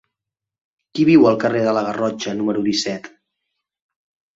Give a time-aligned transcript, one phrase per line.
[0.93, 3.15] Qui viu al carrer de la Garrotxa número disset?